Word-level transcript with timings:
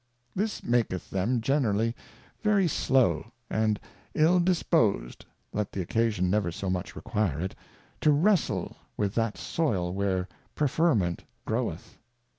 This 0.35 0.63
maketh 0.63 1.11
them 1.11 1.41
generally 1.41 1.95
very 2.41 2.67
slow, 2.67 3.31
and 3.51 3.79
ill 4.15 4.39
disposed 4.39 5.25
(let 5.53 5.71
the 5.71 5.81
Occasion 5.81 6.27
never 6.27 6.51
so 6.51 6.71
much 6.71 6.95
require 6.95 7.39
it) 7.39 7.53
to 7.99 8.11
wrestle 8.11 8.77
with 8.97 9.13
that 9.13 9.37
Soil 9.37 9.93
where 9.93 10.27
Preferment 10.55 11.23
groweth. 11.45 11.99